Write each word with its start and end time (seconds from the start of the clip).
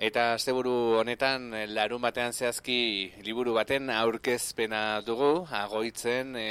Eta 0.00 0.22
asteburu 0.32 0.96
honetan 0.96 1.50
larun 1.74 2.00
batean 2.00 2.32
zehazki 2.32 3.12
liburu 3.20 3.52
baten 3.52 3.90
aurkezpena 3.92 5.02
dugu, 5.04 5.44
agoitzen, 5.58 6.30
e, 6.40 6.46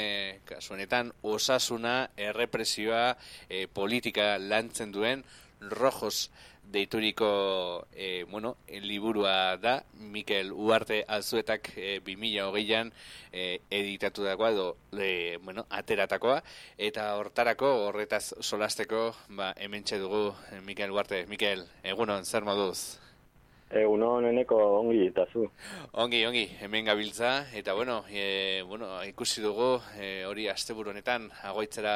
kasu 0.46 0.76
honetan, 0.76 1.10
osasuna, 1.26 1.94
errepresioa, 2.28 3.16
e, 3.48 3.64
politika 3.66 4.36
lantzen 4.38 4.94
duen, 4.94 5.26
rojos 5.66 6.30
deituriko 6.70 7.32
e, 7.90 8.22
bueno, 8.30 8.54
liburua 8.86 9.56
da, 9.58 9.74
Mikel 9.98 10.54
Uarte 10.54 11.02
alzuetak 11.08 11.72
e, 11.74 11.98
2008an 12.06 12.94
e, 13.32 13.50
editatu 13.66 14.30
dagoa 14.30 14.54
edo 14.54 14.70
e, 14.94 15.38
bueno, 15.42 15.66
ateratakoa, 15.82 16.38
eta 16.78 17.10
hortarako 17.18 17.74
horretaz 17.90 18.28
solasteko 18.38 19.08
ba, 19.34 19.52
hemen 19.58 19.82
dugu 19.90 20.36
Mikel 20.62 20.94
Uarte. 20.94 21.24
Mikel, 21.26 21.66
egunon, 21.82 22.22
zer 22.24 22.46
moduz? 22.46 23.09
Egun 23.70 24.02
honeneko 24.02 24.56
ongi 24.80 25.04
eta 25.06 25.22
zu. 25.30 25.44
Ongi, 26.02 26.24
ongi, 26.26 26.42
hemen 26.64 26.88
gabiltza, 26.88 27.44
eta 27.54 27.74
bueno, 27.78 28.00
e, 28.10 28.62
bueno 28.66 28.88
ikusi 29.06 29.44
dugu, 29.44 29.76
e, 29.94 30.24
hori 30.26 30.48
asteburu 30.50 30.90
honetan 30.90 31.28
agoitzera 31.46 31.92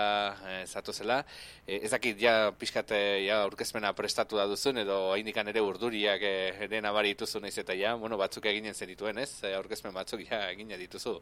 e, 0.52 0.52
zatozela. 0.66 1.18
E, 1.66 1.80
ez 1.80 1.90
dakit, 1.90 2.20
ja, 2.22 2.52
pixkat, 2.54 2.92
ja, 3.24 3.40
aurkezmena 3.42 3.90
prestatu 3.98 4.38
da 4.38 4.46
duzun, 4.46 4.78
edo 4.84 4.98
haindikan 5.16 5.50
ere 5.50 5.64
urduriak 5.66 6.22
e, 6.22 6.34
ere 6.68 6.78
nabari 6.84 7.10
dituzu 7.16 7.42
naiz 7.42 7.56
eta 7.58 7.74
ja, 7.74 7.96
bueno, 7.98 8.20
batzuk 8.22 8.46
eginen 8.46 8.78
zen 8.78 8.92
dituen, 8.92 9.18
ez? 9.18 9.32
E, 9.42 9.50
aurkezmen 9.58 9.96
batzuk 9.96 10.22
ja 10.28 10.44
egine 10.52 10.78
dituzu. 10.78 11.16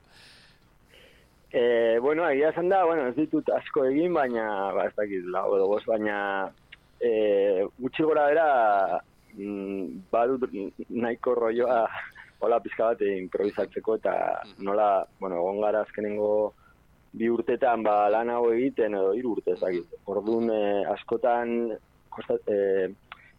E, 1.49 1.63
bueno, 2.05 2.29
egia 2.29 2.51
esan 2.53 2.69
da, 2.69 2.83
bueno, 2.85 3.07
ez 3.09 3.17
ditut 3.17 3.49
asko 3.57 3.87
egin, 3.89 4.13
baina, 4.13 4.45
ba, 4.77 4.85
ez 4.91 4.93
dakit, 5.01 5.25
lau 5.33 5.47
edo 5.57 5.81
baina, 5.89 6.19
e, 7.01 7.65
gutxi 7.81 8.05
gora 8.05 8.29
bera, 8.29 8.47
mm, 9.37 10.11
badut 10.11 10.51
nahiko 10.89 11.35
rolloa 11.35 11.87
hola 12.43 12.59
pizka 12.61 12.91
bat 12.91 13.05
improvisatzeko 13.07 13.97
eta 14.01 14.17
mhm. 14.43 14.65
nola, 14.67 14.89
bueno, 15.21 15.39
egon 15.39 15.63
gara 15.63 15.85
azkenengo 15.87 16.33
bi 17.13 17.29
urtetan 17.29 17.85
ba 17.85 18.09
lan 18.11 18.33
hau 18.33 18.51
egiten 18.51 18.97
edo 18.99 19.13
hiru 19.15 19.37
urte 19.37 19.55
ezagik. 19.55 19.87
Mhm. 19.87 20.05
Orduan 20.15 20.51
eh, 20.51 20.83
askotan 20.97 21.57
kostat, 22.13 22.49
eh, 22.49 22.91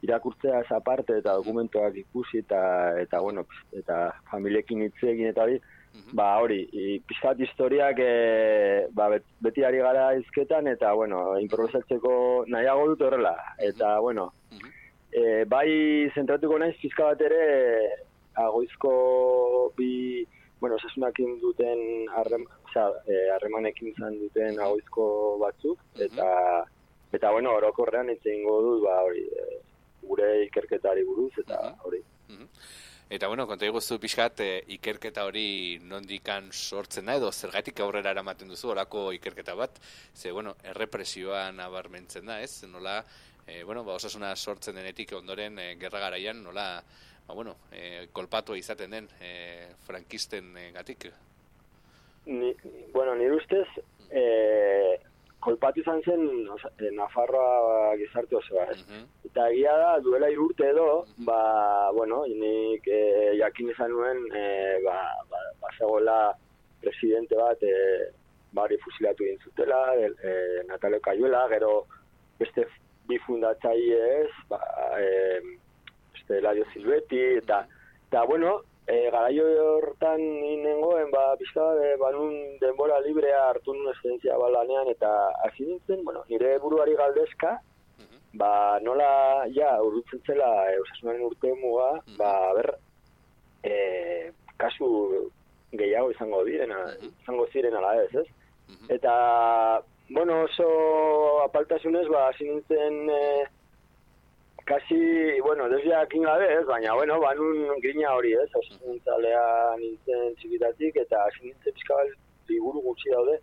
irakurtzea 0.03 0.61
esa 0.65 0.79
parte 0.83 1.17
eta 1.19 1.35
dokumentuak 1.39 1.95
ikusi 1.95 2.43
eta 2.43 2.59
eta 2.99 3.21
bueno, 3.23 3.45
eta 3.79 4.11
familiekin 4.31 4.83
hitz 4.83 5.03
egin 5.11 5.29
eta 5.31 5.45
hori, 5.47 5.59
mhm. 5.93 6.15
ba 6.19 6.29
hori, 6.43 6.61
pizkat 7.07 7.39
historiak 7.39 7.99
e, 7.99 8.87
ba, 8.91 9.09
beti 9.47 9.63
ari 9.63 9.79
gara 9.83 10.09
hizketan 10.17 10.67
eta 10.67 10.93
bueno, 10.93 11.23
improvisatzeko 11.43 12.13
nahiago 12.47 12.87
dut 12.91 13.05
horrela. 13.07 13.35
Eta 13.59 13.97
bueno, 13.99 14.31
e, 15.13 15.45
bai 15.45 15.69
zentratuko 16.15 16.57
naiz 16.59 16.75
fiska 16.81 17.11
bat 17.11 17.21
ere 17.21 17.43
agoizko 18.43 18.93
bi 19.77 20.25
bueno, 20.59 20.77
osasunakin 20.79 21.39
duten 21.41 21.81
e, 22.07 23.17
harremanekin 23.35 23.89
e, 23.89 23.91
izan 23.91 24.15
duten 24.19 24.59
agoizko 24.59 25.05
batzuk 25.41 25.77
mhm. 25.95 26.05
eta 26.07 26.29
eta 27.13 27.31
bueno, 27.31 27.53
orokorrean 27.59 28.09
hitze 28.09 28.31
eingo 28.33 28.61
dut 28.65 28.81
ba 28.87 29.01
hori 29.05 29.27
e, 29.27 29.59
gure 30.07 30.31
ikerketari 30.47 31.05
buruz 31.05 31.31
eta 31.37 31.59
mhm. 31.61 31.85
hori. 31.85 32.01
Mhm. 32.29 32.49
Eta 33.13 33.27
bueno, 33.27 33.43
konta 33.45 33.67
iguzu 33.67 33.99
pixkat, 34.01 34.39
e, 34.41 34.63
ikerketa 34.73 35.25
hori 35.27 35.77
nondikan 35.85 36.47
sortzen 36.51 37.05
da, 37.05 37.17
edo 37.19 37.29
zergatik 37.31 37.83
aurrera 37.83 38.09
eramaten 38.15 38.49
duzu, 38.49 38.71
orako 38.73 39.11
ikerketa 39.13 39.53
bat, 39.59 39.77
ze, 40.15 40.31
bueno, 40.31 40.55
errepresioa 40.71 41.43
nabarmentzen 41.53 42.31
da, 42.31 42.39
ez? 42.41 42.63
Nola, 42.71 43.03
e, 43.47 43.63
bueno, 43.63 43.83
ba, 43.83 43.97
osasuna 43.99 44.35
sortzen 44.35 44.75
denetik 44.75 45.13
ondoren 45.17 45.59
e, 45.59 45.75
gerra 45.79 45.99
garaian 45.99 46.43
nola 46.43 46.67
ba, 47.27 47.33
bueno, 47.33 47.55
e, 47.71 48.07
kolpatu 48.11 48.55
izaten 48.55 48.91
den 48.91 49.09
e, 49.21 49.33
frankisten 49.87 50.55
e, 50.57 50.71
gatik 50.71 51.09
Ni, 52.25 52.53
bueno, 52.93 53.15
nire 53.19 53.35
ustez 53.35 53.67
e, 54.09 54.23
kolpatu 55.43 55.81
izan 55.81 55.99
zen 56.07 56.23
oza, 56.53 56.71
e, 56.79 56.91
Nafarroa 56.95 57.95
gizarte 57.99 58.37
osoa 58.39 58.69
ez? 58.71 58.79
eta 59.27 59.49
egia 59.51 59.73
da 59.81 59.97
duela 59.99 60.29
irurte 60.31 60.69
edo 60.69 61.05
ba, 61.27 61.91
bueno, 61.91 62.23
nik 62.27 62.87
e, 62.87 63.01
jakin 63.41 63.73
izan 63.75 63.91
nuen 63.91 64.23
e, 64.31 64.45
ba, 64.85 64.99
ba, 65.31 65.43
ba 65.59 65.73
zegoela 65.77 66.19
presidente 66.83 67.35
bat 67.35 67.59
e, 67.63 67.75
bari 68.53 68.77
fusilatu 68.85 69.25
dintzutela 69.25 69.81
e, 69.97 70.63
Natalio 70.69 71.01
Kayuela, 71.01 71.47
gero 71.49 71.73
beste 72.39 72.67
bi 73.07 73.19
fundatzaile 73.25 73.99
ez, 74.21 74.31
ba, 74.49 74.59
e, 74.99 75.41
este 76.15 76.41
Ladio 76.41 76.65
Silvetti, 76.73 77.19
eta, 77.41 77.65
eta 78.07 78.23
bueno, 78.29 78.61
e, 78.87 79.09
garaio 79.11 79.45
hortan 79.77 80.21
nengoen, 80.63 81.11
ba, 81.11 81.35
bizka, 81.39 81.65
e, 81.83 81.95
banun 82.01 82.33
denbora 82.61 82.99
librea 83.01 83.49
hartu 83.49 83.75
nun 83.75 83.91
esentzia 83.93 84.37
balanean, 84.39 84.89
eta 84.95 85.11
hasi 85.45 85.67
nintzen, 85.67 86.03
bueno, 86.03 86.23
nire 86.29 86.57
buruari 86.63 86.95
galdezka, 86.99 87.57
ba, 88.33 88.79
nola, 88.81 89.45
ja, 89.55 89.75
urdutzen 89.83 90.23
zela, 90.27 90.49
e, 90.71 90.79
osasunaren 90.81 91.27
urte 91.29 91.53
muga, 91.61 91.89
ba, 92.17 92.33
ber, 92.59 92.73
e, 93.63 94.31
kasu 94.57 94.87
gehiago 95.73 96.11
izango 96.13 96.43
direna, 96.45 96.79
izango 97.23 97.47
ziren 97.51 97.75
ala 97.79 97.95
ez, 98.03 98.11
ez? 98.23 98.27
Eta, 98.93 99.13
bueno, 100.09 100.43
oso 100.43 101.43
apaltasunez, 101.43 102.07
ba, 102.09 102.27
hasi 102.29 102.43
nintzen, 102.49 103.09
e, 103.09 103.45
kasi, 104.65 105.39
bueno, 105.41 105.69
desbiak 105.69 106.13
ingabe, 106.15 106.53
ez, 106.53 106.65
baina, 106.65 106.93
bueno, 106.93 107.19
ba, 107.19 107.33
nun 107.35 107.79
grina 107.81 108.13
hori, 108.15 108.33
ez, 108.33 108.49
hasi 108.59 108.77
nintzalea 108.83 109.43
nintzen 109.79 110.35
txikitatik, 110.39 110.99
eta 111.05 111.23
hasi 111.27 111.47
nintzen 111.47 111.73
pizkabal 111.79 112.13
liburu 112.49 112.81
gutxi 112.81 113.11
daude, 113.11 113.39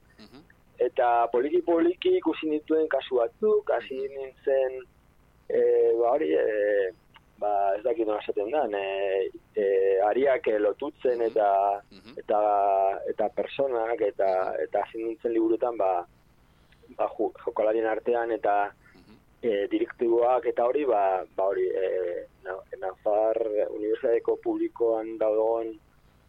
eta 0.80 1.26
poliki-poliki 1.32 2.16
ikusi 2.18 2.48
nituen 2.48 2.88
kasu 2.88 3.20
batzuk, 3.20 3.70
hasi 3.76 4.00
nintzen, 4.16 4.80
e, 5.48 5.60
ba, 6.00 6.14
hori, 6.14 6.32
e, 6.36 6.92
ba, 7.40 7.50
ez 7.76 7.82
dakit 7.84 8.06
nola 8.06 8.20
esaten 8.20 8.52
da, 8.52 8.66
e, 8.76 9.30
e, 9.56 9.66
ariak 10.08 10.46
lotutzen 10.60 11.22
eta, 11.24 11.50
eta, 12.20 12.40
eta 13.12 13.28
personak, 13.36 14.00
eta, 14.12 14.30
eta 14.64 14.84
hasi 14.84 15.04
nintzen 15.04 15.32
liburutan, 15.36 15.76
ba, 15.80 15.92
ba, 16.96 17.08
jokalarien 17.44 17.86
artean 17.86 18.32
eta 18.36 18.72
e, 19.42 19.66
direktiboak 19.72 20.46
eta 20.52 20.66
hori, 20.68 20.84
ba, 20.84 21.24
ba 21.36 21.50
hori, 21.52 21.66
e, 21.68 22.26
Nafar 22.80 23.36
Unibertsitateko 23.76 24.38
publikoan 24.42 25.18
daudoan 25.20 25.74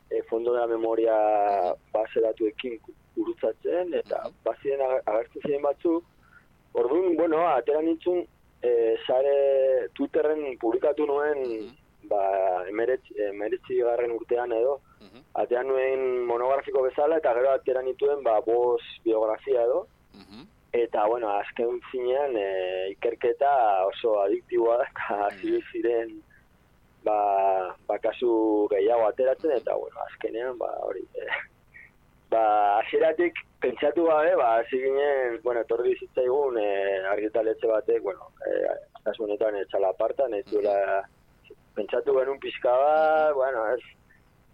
e, 0.09 0.21
Fondo 0.29 0.53
de 0.53 0.59
la 0.59 0.67
Memoria 0.67 1.15
base 1.93 2.23
datuekin 2.23 2.77
urutzatzen, 3.17 3.93
eta 4.01 4.25
bazien 4.45 4.81
agertu 4.83 5.43
ziren 5.45 5.63
batzuk, 5.63 6.03
orduan, 6.73 7.15
bueno, 7.15 7.43
atera 7.47 7.81
nintzun, 7.81 8.25
e, 8.61 8.71
sare 9.07 9.87
Twitterren 9.95 10.43
publikatu 10.59 11.07
nuen, 11.07 11.71
ba, 12.11 12.21
emeretzi 12.67 13.79
garren 13.79 14.15
urtean 14.17 14.51
edo, 14.55 14.79
atean 15.41 15.67
nuen 15.71 16.25
monografiko 16.27 16.83
bezala, 16.83 17.19
eta 17.23 17.33
gero 17.37 17.51
atera 17.55 17.83
nituen, 17.85 18.23
ba, 18.23 18.39
bos 18.45 18.81
biografia 19.05 19.63
edo, 19.63 19.85
Eta, 20.71 21.05
bueno, 21.05 21.27
azken 21.35 21.81
zinean 21.91 22.35
e, 22.39 22.91
ikerketa 22.93 23.51
oso 23.89 24.21
adiktiboa 24.21 24.77
da, 24.79 24.85
eta 24.87 25.17
hasi 25.25 25.57
ziren 25.71 26.13
ba, 27.03 27.75
ba 27.87 27.97
kasu 27.99 28.67
gehiago 28.71 29.07
ateratzen, 29.09 29.51
eta, 29.57 29.75
bueno, 29.75 29.99
azkenean, 30.07 30.57
ba, 30.57 30.69
hori, 30.87 31.03
e, 31.19 31.27
ba, 32.31 32.43
asieratik 32.79 33.41
pentsatu 33.59 34.05
gabe, 34.07 34.35
ba, 34.39 34.53
hasi 34.61 34.79
ginen, 34.79 35.41
bueno, 35.43 35.65
torri 35.67 35.91
bizitzaigun, 35.91 36.59
e, 36.61 36.69
argitaletxe 37.11 37.67
batek, 37.67 38.03
bueno, 38.07 38.31
e, 38.47 38.75
kasu 39.03 39.25
honetan 39.27 39.59
etxala 39.59 39.91
apartan, 39.91 40.37
ez 40.39 40.45
duela, 40.49 41.01
pentsatu 41.75 42.15
genuen 42.15 42.39
pixka 42.39 42.71
bat, 42.71 43.33
bueno, 43.35 43.65
ez, 43.75 43.83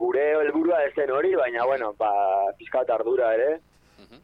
gure 0.02 0.26
helburua 0.40 0.84
ez 0.86 0.94
den 0.98 1.14
hori, 1.14 1.36
baina, 1.36 1.66
bueno, 1.66 1.94
ba, 2.00 2.12
pixka 2.58 2.86
ardura 2.94 3.34
ere, 3.38 3.60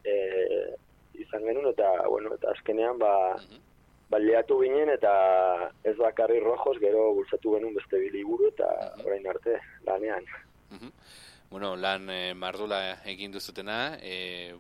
eh, 0.04 0.74
izan 1.19 1.45
genuen, 1.45 1.69
eta, 1.74 1.89
bueno, 2.07 2.33
eta 2.36 2.51
azkenean, 2.51 3.00
ba, 3.00 3.13
baleatu 4.13 4.60
ginen, 4.62 4.92
eta 4.94 5.13
ez 5.83 5.95
bakarri 5.98 6.39
rojos, 6.44 6.77
gero 6.81 7.10
bultzatu 7.18 7.56
genuen 7.56 7.77
beste 7.77 8.01
biliburu, 8.01 8.51
eta 8.54 8.69
orain 9.06 9.25
arte, 9.30 9.57
lanean. 9.88 10.27
Bueno, 11.50 11.75
lan 11.77 12.10
e, 12.10 12.33
mardula 12.33 12.80
egin 13.10 13.33
duzutena, 13.33 13.98
e, 14.01 14.54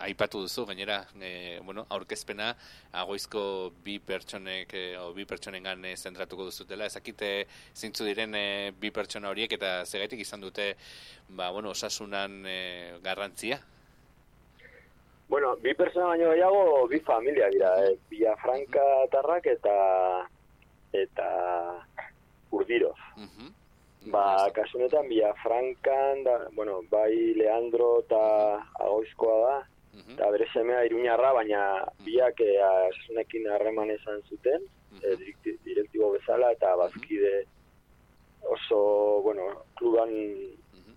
aipatu 0.00 0.40
duzu, 0.40 0.64
gainera, 0.68 1.02
e, 1.20 1.60
bueno, 1.64 1.84
aurkezpena, 1.92 2.54
agoizko 3.02 3.42
bi 3.84 3.98
pertsonek, 3.98 4.72
e, 4.72 4.84
o 4.96 5.10
bi 5.16 5.26
pertsonengan 5.28 5.84
e, 5.84 5.96
zentratuko 5.96 6.46
duzutela, 6.48 6.88
ezakite 6.88 7.46
zintzu 7.76 8.08
diren 8.08 8.34
e, 8.34 8.46
bi 8.80 8.92
pertsona 8.94 9.28
horiek, 9.28 9.52
eta 9.58 9.84
zegaitik 9.84 10.24
izan 10.24 10.40
dute, 10.40 10.72
ba, 11.28 11.50
bueno, 11.50 11.74
osasunan 11.76 12.40
e, 12.48 12.58
garrantzia, 13.04 13.60
Bueno, 15.30 15.54
bi 15.62 15.74
persona 15.78 16.06
baino 16.10 16.32
gehiago, 16.32 16.88
bi 16.90 16.98
familia 17.06 17.46
dira, 17.54 17.70
eh? 17.86 17.94
Villa 18.10 18.34
Franca 18.42 18.82
tarrak 19.12 19.46
eta 19.46 19.74
eta 20.92 21.28
urdiro. 22.50 22.90
Ba, 24.10 24.50
kasunetan, 24.56 25.06
bia 25.06 25.30
Frankan, 25.42 26.24
da, 26.24 26.34
bueno, 26.56 26.80
bai 26.90 27.14
Leandro 27.38 28.00
eta 28.00 28.22
Agoizkoa 28.80 29.38
da, 29.44 29.56
eta 30.02 30.30
bere 30.34 30.50
semea 30.52 30.82
iruñarra, 30.88 31.32
baina 31.36 31.62
biak 32.02 32.40
e, 32.40 32.58
harreman 33.54 33.90
esan 33.94 34.22
zuten, 34.26 34.66
e, 34.98 35.14
direktibo 35.44 36.10
bezala, 36.18 36.50
eta 36.58 36.74
bazkide 36.74 37.44
oso, 38.50 39.20
bueno, 39.22 39.50
kluban 39.76 40.10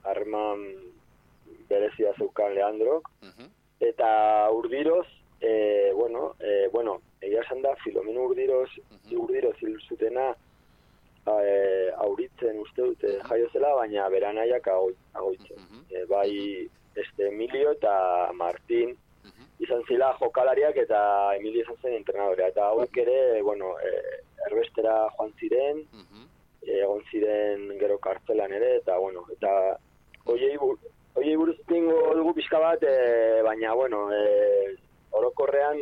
harreman 0.10 0.72
berezia 1.70 2.16
zeukan 2.18 2.56
Leandrok, 2.56 3.12
eta 3.90 4.50
urdiroz, 4.52 5.08
e, 5.42 5.92
bueno, 5.96 6.36
e, 6.40 6.70
bueno, 6.72 7.02
egia 7.22 7.42
esan 7.42 7.62
da, 7.62 7.76
Filomeno 7.84 8.28
urdiroz, 8.30 8.70
urdiroz 9.12 9.56
hil 9.62 9.78
zutena, 9.88 10.32
e, 11.28 11.92
auritzen 12.06 12.60
uste 12.60 12.82
dute 12.82 13.16
jaio 13.30 13.50
zela, 13.52 13.74
baina 13.80 14.10
beranaiak 14.10 14.68
agoitzen. 14.72 15.60
E, 15.90 16.06
bai, 16.10 16.70
este 16.96 17.28
Emilio 17.28 17.72
eta 17.72 18.32
Martin 18.36 18.96
izan 19.64 19.84
zila 19.88 20.12
jokalariak 20.20 20.78
eta 20.78 21.00
Emilio 21.38 21.64
izan 21.64 21.80
zen 21.82 21.98
entrenadorea. 22.00 22.50
Eta 22.52 22.70
hauek 22.72 22.98
ere, 23.06 23.42
bueno, 23.42 23.76
e, 23.80 24.20
erbestera 24.50 24.96
joan 25.18 25.32
ziren, 25.40 25.84
egon 26.64 27.04
ziren 27.12 27.68
gero 27.80 27.98
kartzelan 28.00 28.52
ere, 28.56 28.78
eta 28.82 28.98
bueno, 28.98 29.26
eta 29.36 29.54
oiei, 30.32 30.56
oiei 31.16 31.38
buruz 31.38 31.58
tingo 31.68 31.98
dugu 32.18 32.34
pixka 32.34 32.60
bat, 32.60 32.84
e, 32.84 33.42
baina 33.46 33.76
bueno, 33.76 34.08
e, 34.12 34.76
orokorrean 35.12 35.80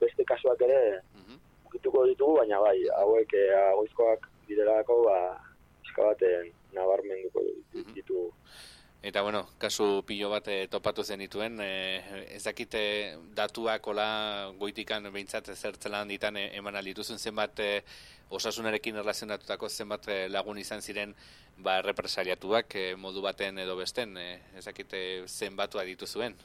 beste 0.00 0.24
kasuak 0.26 0.60
ere 0.66 1.00
ukituko 1.66 2.06
ditugu, 2.10 2.38
baina 2.40 2.60
bai, 2.60 2.78
hauek 2.98 3.34
e, 3.38 3.46
agoizkoak 3.60 4.28
biderako 4.48 5.02
ba 5.06 5.18
pizka 5.82 6.10
baten 6.10 6.50
nabarmenduko 6.74 7.44
ditu. 7.94 8.30
Eta 9.02 9.22
bueno, 9.22 9.48
kasu 9.58 10.04
pilo 10.06 10.28
bat 10.30 10.46
e, 10.46 10.68
topatu 10.70 11.02
zen 11.02 11.18
dituen, 11.24 11.56
e, 11.58 12.26
ez 12.36 12.44
dakite 12.44 12.82
datuak 13.34 13.86
ola 13.90 14.06
goitikan 14.60 15.08
behintzat 15.10 15.50
zertzelan 15.56 16.06
ditan 16.06 16.38
e, 16.38 16.44
eman 16.54 16.78
dituzun 16.86 17.18
zenbat 17.18 17.58
e, 17.58 17.70
osasunarekin 18.30 19.00
erlazionatutako 19.02 19.68
zenbat 19.68 20.06
lagun 20.30 20.58
izan 20.62 20.80
ziren 20.80 21.16
ba, 21.58 21.80
represaliatuak 21.82 22.78
modu 22.96 23.26
baten 23.26 23.58
edo 23.58 23.74
besten, 23.76 24.16
e, 24.16 24.38
ez 24.56 24.64
dakite 24.70 25.26
zenbatua 25.26 25.82
dituzuen. 25.82 26.38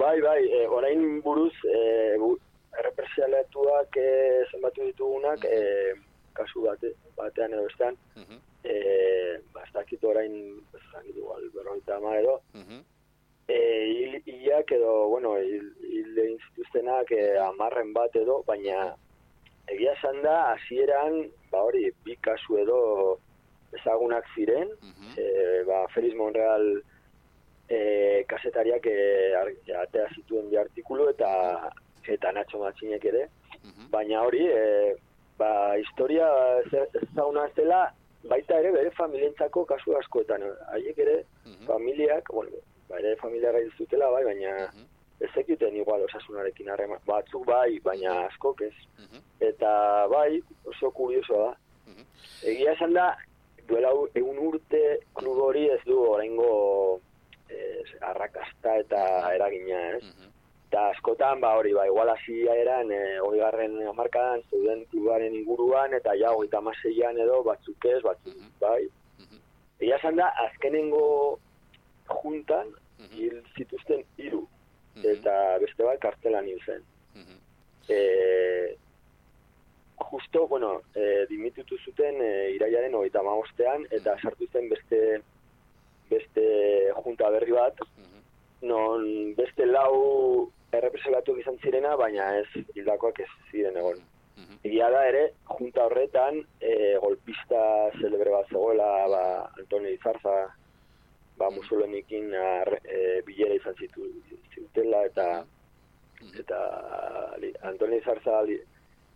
Bai, 0.00 0.20
bai, 0.20 0.40
e, 0.40 0.66
orain 0.72 1.20
buruz 1.20 1.52
e, 1.68 2.16
bu, 2.16 2.32
represaliatuak 2.80 3.96
e, 4.00 4.10
zenbatu 4.50 4.88
ditugunak, 4.88 5.44
e, 5.44 5.94
kasu 6.36 6.64
bate, 6.64 6.96
batean 7.16 7.52
edo 7.52 7.68
bestean, 7.68 7.96
uh 8.16 8.24
-huh. 8.24 8.40
E, 8.66 9.40
ba, 9.54 9.62
ez 9.64 9.72
dakit 9.74 10.04
orain, 10.04 10.34
ez 10.74 10.84
dakit 10.92 11.16
igual, 11.16 11.42
berroita 11.54 11.96
ama 11.96 12.16
edo, 12.18 12.40
uh 12.54 12.60
-huh. 12.60 12.82
e, 13.48 13.58
edo, 14.76 15.08
bueno, 15.08 15.36
hil, 15.38 16.18
egin 16.18 16.38
zituztenak 16.48 17.10
e, 17.12 17.38
amarren 17.38 17.92
bat 17.92 18.16
edo, 18.16 18.42
baina 18.46 18.96
egia 19.68 19.92
esan 19.92 20.22
da, 20.22 20.52
hasieran 20.54 21.30
ba 21.50 21.62
hori, 21.62 21.90
bi 22.04 22.16
kasu 22.16 22.58
edo 22.58 22.80
ezagunak 23.72 24.24
ziren, 24.34 24.68
uh 24.68 24.92
-huh. 24.92 25.18
e, 25.18 25.64
ba, 25.64 25.86
Feliz 25.94 26.14
Monreal 26.14 26.82
e, 27.68 28.24
kasetariak 28.28 28.86
e, 28.86 28.98
atea 29.82 30.08
zituen 30.14 30.50
bi 30.50 30.56
artikulu 30.56 31.08
eta 31.08 31.70
eta 32.06 32.32
Nacho 32.32 32.58
Matxinek 32.58 33.04
ere, 33.04 33.28
baina 33.90 34.22
hori, 34.22 34.46
e, 34.46 34.94
ba, 35.38 35.76
historia 35.78 36.28
zauna 37.14 37.48
zela, 37.54 37.92
baita 38.28 38.58
ere 38.60 38.72
bere 38.72 38.90
familientzako 38.98 39.64
kasu 39.64 39.96
askoetan. 39.98 40.44
Haiek 40.72 40.98
ere, 40.98 41.16
mhm. 41.44 41.66
familiak, 41.66 42.32
bueno, 42.32 42.62
ba, 42.88 42.98
ere 42.98 43.16
familia 43.22 43.52
gai 43.52 43.64
zutela, 43.78 44.10
bai, 44.10 44.24
baina 44.24 44.52
mhm. 44.54 44.82
-huh. 44.82 45.28
ezekiten 45.28 45.76
igual 45.76 46.02
osasunarekin 46.04 46.68
harreman. 46.70 47.00
Batzuk 47.06 47.46
bai, 47.46 47.78
baina 47.80 48.26
askok 48.26 48.60
ez. 48.62 48.74
Mhm. 48.98 49.22
Eta 49.40 50.06
bai, 50.06 50.42
oso 50.64 50.90
kurioso 50.90 51.38
da. 51.44 51.56
Egia 52.42 52.72
esan 52.72 52.92
da, 52.92 53.16
duela 53.68 53.90
egun 54.14 54.38
urte 54.38 54.82
klub 55.14 55.38
hori 55.38 55.66
ez 55.70 55.80
du 55.86 55.98
oraingo 55.98 57.00
eh, 57.48 57.82
arrakasta 58.00 58.76
eta 58.82 59.02
eragina, 59.34 59.80
ez? 59.96 60.04
Eta 60.68 60.88
askotan 60.90 61.40
ba 61.40 61.54
hori 61.56 61.72
ba 61.72 61.86
igual 61.86 62.08
hasia 62.10 62.54
eran 62.54 62.90
eh 62.90 63.18
garren 63.38 63.74
hamarkadan 63.88 64.42
zeuden 64.50 64.84
klubaren 64.90 65.34
inguruan 65.34 65.94
eta 65.94 66.14
ja 66.22 66.30
36an 66.30 67.22
edo 67.24 67.42
batzuk 67.42 67.84
ez 67.84 68.02
batzuk 68.02 68.34
-hmm. 68.34 68.50
bai. 68.60 68.88
Ia 69.80 69.98
mm 70.02 70.16
da 70.16 70.26
azkenengo 70.46 71.38
juntan 72.08 72.66
hil 73.12 73.42
zituzten 73.56 74.02
hiru. 74.16 74.46
Eta 75.04 75.58
beste 75.60 75.84
bat 75.84 76.00
kartelan 76.00 76.46
hil 76.48 76.60
zen. 76.66 76.82
E, 77.88 78.76
justo, 80.10 80.46
bueno, 80.48 80.80
e, 80.94 81.26
dimitutu 81.28 81.76
zuten 81.84 82.20
e, 82.22 82.30
iraiaren 82.56 82.94
hogeita 82.94 83.22
maostean, 83.22 83.84
eta 83.90 84.16
sartu 84.22 84.48
zen 84.52 84.68
beste, 84.72 85.20
beste 86.10 86.46
junta 87.04 87.30
berri 87.30 87.52
bat, 87.52 87.84
non 88.62 89.04
beste 89.36 89.66
lau 89.68 90.50
errepresalatu 90.72 91.36
izan 91.40 91.58
zirena, 91.62 91.94
baina 91.96 92.28
ez 92.40 92.64
hildakoak 92.74 93.20
ez 93.20 93.30
ziren 93.50 93.76
egon. 93.76 94.00
Mhm. 94.36 94.60
Egia 94.68 94.90
da 94.92 95.02
ere, 95.08 95.22
junta 95.58 95.86
horretan, 95.86 96.42
e, 96.60 96.72
golpista 97.02 97.60
celebre 98.00 98.30
bat 98.34 98.48
zegoela, 98.52 98.88
ba, 99.08 99.24
Antonio 99.58 99.92
Izarza, 99.94 100.36
ba, 101.38 101.50
musulenikin 101.50 102.32
e, 102.34 103.20
bilera 103.26 103.54
izan 103.56 103.76
zitu, 103.80 104.08
zitutela, 104.54 105.04
eta 105.10 105.28
mhm. 106.22 106.34
eta 106.42 106.60
li, 107.42 107.52
Antonio 107.62 108.00
Izarza 108.02 108.42
li, 108.48 108.58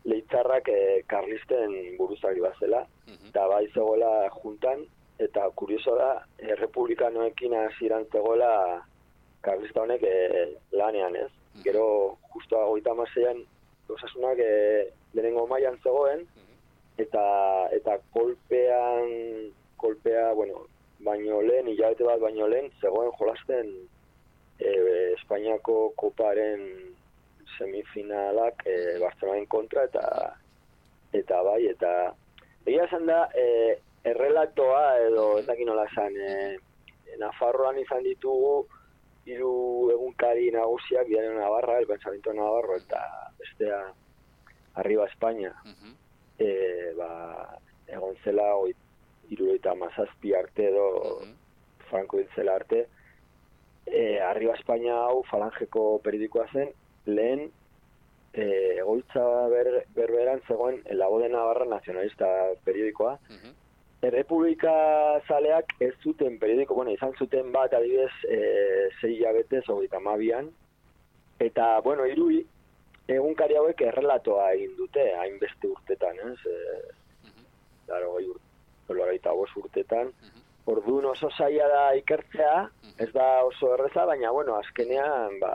leitzarrak 0.08 0.70
e, 0.73 0.81
karlisten 1.11 1.76
buruzari 1.99 2.41
bat 2.41 2.56
zela, 2.61 2.87
mhm. 3.08 3.29
eta 3.32 3.46
bai 3.53 3.67
zegoela 3.75 4.14
juntan, 4.38 4.87
eta 5.20 5.50
kurioso 5.55 5.99
da, 5.99 6.14
e, 6.38 6.55
republikanoekin 6.55 7.58
hasieran 7.67 8.08
zegoela 8.12 8.55
karlista 9.44 9.85
honek 9.85 10.03
e, 10.08 10.17
lanean 10.73 11.17
ez. 11.17 11.31
Gero, 11.64 12.17
justo 12.32 12.58
agoita 12.58 12.94
mazean, 12.94 13.43
osasunak 13.91 14.38
e, 14.38 14.91
lehenengo 15.14 15.47
maian 15.50 15.76
zegoen, 15.82 16.25
eta 16.99 17.25
eta 17.76 17.99
kolpean, 18.14 19.50
kolpea, 19.81 20.32
bueno, 20.39 20.67
baino 21.05 21.41
lehen, 21.43 21.69
hilabete 21.69 22.06
bat 22.06 22.20
baino 22.22 22.46
lehen, 22.48 22.70
zegoen 22.81 23.10
jolasten 23.19 23.70
e, 24.60 24.70
Espainiako 25.17 25.93
koparen 26.01 26.65
semifinalak 27.58 28.65
e, 28.67 28.77
Barcelonaren 29.03 29.46
kontra, 29.51 29.84
eta 29.91 30.06
eta 31.17 31.43
bai, 31.43 31.63
eta 31.72 31.93
egia 32.65 32.86
esan 32.86 33.08
da, 33.10 33.25
e, 33.34 33.77
errelatoa 34.10 34.84
edo 35.08 35.32
ez 35.41 35.46
dakit 35.48 35.69
nola 35.69 35.86
esan, 35.91 36.17
e, 36.17 36.58
Nafarroan 37.20 37.81
izan 37.81 38.05
ditugu, 38.06 38.63
hiru 39.27 39.91
egunkari 39.93 40.50
nagusiak 40.50 41.06
diario 41.06 41.34
Navarra, 41.34 41.79
el 41.79 41.86
pensamiento 41.86 42.32
Navarro 42.32 42.77
eta 42.77 43.00
bestea 43.39 43.93
arriba 44.74 45.06
España. 45.06 45.55
Uh 45.65 45.96
ba, 46.96 47.58
egon 47.86 48.17
zela 48.24 48.55
oi 48.56 48.72
hiru 49.29 49.50
eta 49.55 49.74
mazazpi 49.74 50.32
arte 50.34 50.69
edo 50.70 51.20
Franco 51.91 52.19
ditzela 52.19 52.55
arte. 52.55 52.86
E, 53.86 54.20
arriba 54.20 54.55
España 54.55 54.94
hau 55.06 55.22
falangeko 55.31 56.00
periodikoa 56.05 56.46
zen, 56.53 56.70
lehen 57.06 57.50
e, 58.32 58.44
egoitza 58.79 59.24
ber, 59.53 59.86
berberan 59.96 60.41
zegoen 60.46 60.82
el 60.86 60.98
de 60.98 61.29
Navarra 61.29 61.67
nacionalista 61.67 62.27
periodikoa, 62.65 63.19
Errepublika 64.01 64.73
zaleak 65.29 65.75
ez 65.85 65.93
zuten 66.03 66.39
periodiko, 66.41 66.75
bueno, 66.75 66.93
izan 66.97 67.13
zuten 67.19 67.51
bat 67.53 67.75
adibidez 67.77 68.13
e, 68.25 68.39
zei 69.01 69.19
jabete, 69.19 69.61
zogeita 69.67 70.01
mabian, 70.01 70.49
eta, 71.39 71.67
bueno, 71.85 72.07
irui, 72.09 72.41
egunkari 73.13 73.59
hauek 73.61 73.83
errelatoa 73.91 74.47
egin 74.55 74.73
dute, 74.79 75.05
hainbeste 75.21 75.69
urtetan, 75.69 76.17
ez? 76.31 76.39
E, 76.49 77.37
Daro, 77.91 78.15
gai 78.15 78.27
urte, 79.19 79.57
urtetan. 79.65 80.13
Orduan 80.71 81.11
oso 81.11 81.31
zaila 81.37 81.67
da 81.69 81.85
ikertzea, 81.99 82.57
ez 83.03 83.09
da 83.13 83.45
oso 83.45 83.75
erreza, 83.75 84.05
baina, 84.07 84.31
bueno, 84.31 84.55
azkenean, 84.61 85.41
ba, 85.43 85.53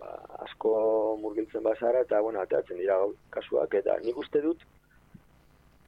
ba, 0.00 0.12
asko 0.46 0.72
murgiltzen 1.20 1.62
bazara, 1.62 2.00
eta, 2.06 2.20
bueno, 2.24 2.40
ateatzen 2.40 2.80
dira 2.80 2.96
kasuak, 3.30 3.74
eta 3.82 3.98
nik 4.02 4.16
uste 4.16 4.40
dut, 4.40 4.64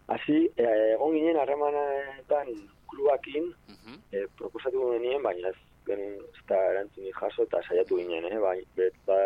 Hasi, 0.06 0.50
eh, 0.56 0.94
egon 0.94 1.14
ginen 1.16 1.38
harremanetan 1.40 2.49
klubakin, 2.90 3.46
uh 3.68 3.75
-huh. 3.75 3.99
e, 4.12 4.26
proposatu 4.37 4.90
ginen, 4.92 5.23
baina 5.23 5.49
ez, 5.49 5.61
ben, 5.87 6.00
ez 6.00 6.42
da 6.49 6.58
erantzuni 6.73 7.12
jaso 7.12 7.42
eta 7.42 7.62
saiatu 7.68 7.96
ginen, 7.96 8.25
eh, 8.32 8.38
bai, 8.38 8.58
bet, 8.76 8.94
ba, 9.06 9.16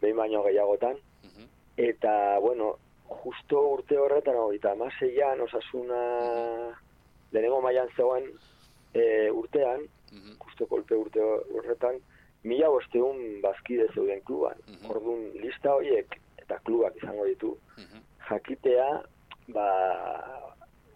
behin 0.00 0.16
baino 0.16 0.42
gehiagotan. 0.42 0.96
Eta, 1.76 2.38
bueno, 2.40 2.76
justo 3.22 3.60
urte 3.70 3.96
horretan, 3.98 4.36
eta 4.54 4.72
amaseian 4.72 5.40
osasuna 5.40 6.00
lehenengo 7.32 7.60
mailan 7.60 7.88
zegoen 7.96 8.24
e, 8.94 9.30
urtean, 9.30 9.86
justo 10.44 10.66
kolpe 10.66 10.94
urte 10.94 11.20
horretan, 11.54 12.00
mila 12.42 12.68
bosteun 12.68 13.40
bazkide 13.42 13.86
zeuden 13.94 14.20
kluban. 14.20 14.58
Orduan, 14.88 15.30
lista 15.42 15.74
horiek 15.74 16.18
eta 16.38 16.58
klubak 16.64 16.96
izango 16.96 17.24
ditu, 17.24 17.56
jakitea, 18.28 18.88
ba, 19.48 19.68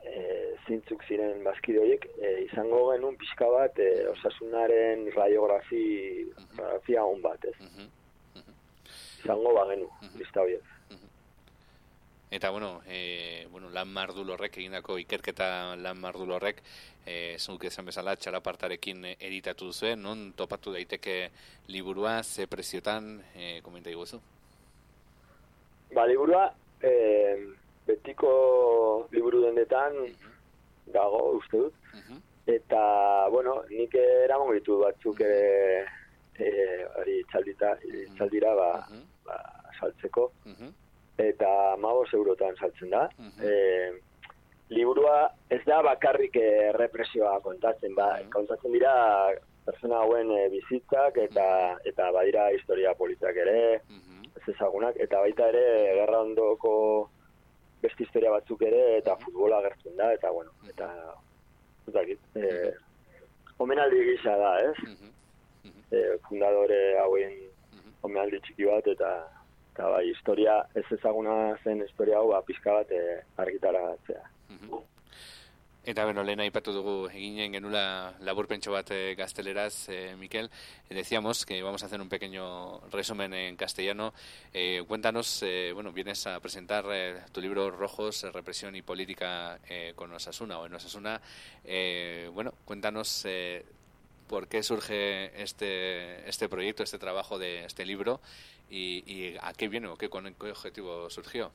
e, 0.05 0.55
zintzuk 0.67 1.05
ziren 1.09 1.43
bazkide 1.45 1.81
horiek, 1.81 2.07
e, 2.21 2.33
izango 2.51 2.91
genuen 2.93 3.17
pixka 3.21 3.49
bat 3.49 3.79
e, 3.79 4.07
osasunaren 4.13 5.09
radiografi, 5.15 5.85
radiografia 6.57 7.05
on 7.05 7.23
bat, 7.23 7.45
ez? 7.45 7.57
Izango 9.23 9.55
bagenu, 9.55 9.89
Mhm. 10.03 10.19
lista 10.19 10.41
horiek. 10.43 10.63
Eta, 12.33 12.49
bueno, 12.49 12.81
e, 12.89 13.47
bueno, 13.51 13.69
lan 13.69 13.89
mardul 13.93 14.31
horrek, 14.31 14.57
egindako 14.57 14.97
ikerketa 14.99 15.77
lan 15.77 15.99
mardul 16.01 16.31
horrek, 16.33 16.63
e, 17.05 17.37
zuk 17.39 17.65
esan 17.69 17.85
bezala, 17.85 18.17
txalapartarekin 18.17 19.05
editatu 19.21 19.67
duzuen, 19.69 20.01
non 20.01 20.33
topatu 20.33 20.73
daiteke 20.73 21.31
liburua, 21.69 22.23
ze 22.23 22.47
preziotan, 22.47 23.21
e, 23.37 23.61
komenta 23.61 23.91
iguzu? 23.91 24.19
Ba, 25.93 26.07
liburua, 26.07 26.55
e, 26.81 27.37
betiko 27.87 29.09
liburu 29.13 29.43
dendetan 29.43 29.93
dago, 30.93 31.33
uste 31.39 31.57
dut, 31.59 31.75
Mhm. 31.95 32.21
eta, 32.47 33.29
bueno, 33.31 33.63
nik 33.71 33.95
eramango 33.95 34.53
ditu 34.53 34.79
batzuk 34.83 35.21
ere, 35.21 35.87
e, 36.39 36.49
hori 36.99 37.23
txaldita, 37.31 37.77
txaldira, 38.17 38.55
ba, 38.55 38.71
Mhm. 38.89 39.03
ba, 39.27 39.37
saltzeko, 39.81 40.33
Mhm. 40.47 40.69
eta 41.19 41.77
mabos 41.77 42.13
eurotan 42.15 42.57
saltzen 42.57 42.91
da. 42.91 43.09
Mhm. 43.19 43.43
E, 43.43 43.93
liburua 44.71 45.31
ez 45.51 45.61
da 45.67 45.83
bakarrik 45.83 46.37
eh, 46.37 46.73
represioa 46.73 47.41
kontatzen, 47.41 47.95
ba, 47.95 48.19
Mhm. 48.23 48.31
kontatzen 48.31 48.73
dira 48.73 49.29
persona 49.65 49.99
hauen 50.01 50.31
eh, 50.33 50.49
bizitzak 50.49 51.17
eta 51.19 51.79
eta 51.85 52.11
badira 52.11 52.51
historia 52.53 52.95
politak 52.95 53.37
ere, 53.37 53.81
Mhm. 53.89 54.25
ez 54.37 54.55
ezagunak, 54.55 54.97
eta 54.99 55.21
baita 55.21 55.49
ere 55.49 55.95
gerra 55.95 56.21
ondoko 56.23 57.11
beste 57.83 58.07
historia 58.07 58.31
batzuk 58.31 58.63
ere, 58.63 58.83
eta 58.99 59.17
futbola 59.25 59.59
agertzen 59.59 59.97
da, 59.99 60.13
eta 60.15 60.31
bueno, 60.31 60.55
eta 60.71 60.89
dakit, 61.93 62.21
e, 62.37 62.73
omenaldi 63.59 64.03
gisa 64.13 64.37
da, 64.39 64.53
ez? 64.71 64.77
Mhm. 64.87 65.11
E, 65.93 66.03
fundadore 66.29 66.81
hauen 67.03 67.39
omenaldi 68.03 68.41
txiki 68.47 68.69
bat, 68.71 68.87
eta 68.87 69.13
eta 69.73 69.89
bai, 69.89 70.05
historia, 70.11 70.59
ez 70.77 70.85
ezaguna 70.93 71.57
zen 71.65 71.81
historia 71.81 72.19
hau, 72.19 72.29
ba, 72.29 72.43
pixka 72.45 72.75
bat 72.81 72.91
e, 72.93 73.03
argitaratzea. 73.41 74.25
Mhm. 74.51 74.83
Eta 75.85 76.05
bueno, 76.05 76.23
lehen 76.23 76.39
aipatu 76.39 76.71
dugu 76.71 76.93
eginen 77.09 77.57
genula 77.57 78.15
laburpentso 78.23 78.71
bat 78.71 78.93
eh, 78.95 79.17
gazteleraz, 79.19 79.89
eh, 79.89 80.15
Miquel. 80.17 80.49
Eh, 80.89 80.95
decíamos 80.95 81.45
que 81.45 81.61
vamos 81.61 81.83
a 81.83 81.87
hacer 81.87 82.01
un 82.01 82.09
pequeño 82.09 82.79
resumen 82.93 83.35
en 83.35 83.57
castellano. 83.57 84.15
Eh, 84.55 84.85
cuéntanos, 84.87 85.43
eh, 85.43 85.73
bueno, 85.75 85.91
vienes 85.91 86.25
a 86.29 86.39
presentar 86.39 86.85
tu 87.33 87.41
libro 87.41 87.73
Rojos, 87.73 88.23
Represión 88.33 88.77
y 88.77 88.83
Política 88.83 89.59
con 89.97 90.13
Osasuna 90.13 90.61
o 90.61 90.67
en 90.67 90.75
Osasuna. 90.75 91.21
Bueno, 92.33 92.55
cuéntanos 92.65 93.27
por 94.29 94.47
qué 94.47 94.63
surge 94.63 95.43
este, 95.43 96.29
este 96.29 96.49
proyecto, 96.49 96.85
este 96.85 97.01
trabajo 97.01 97.41
de 97.41 97.65
este 97.65 97.85
libro 97.85 98.21
y, 98.71 99.03
y 99.05 99.37
a 99.41 99.53
qué 99.53 99.67
viene 99.67 99.89
o 99.89 99.97
qué, 99.97 100.09
con 100.09 100.33
qué 100.35 100.51
objetivo 100.53 101.11
surgió. 101.11 101.51